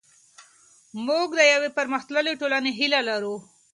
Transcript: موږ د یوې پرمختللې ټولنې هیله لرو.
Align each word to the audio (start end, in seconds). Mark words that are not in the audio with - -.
موږ 1.05 1.29
د 1.35 1.41
یوې 1.53 1.69
پرمختللې 1.77 2.33
ټولنې 2.41 2.71
هیله 2.79 2.99
لرو. 3.09 3.35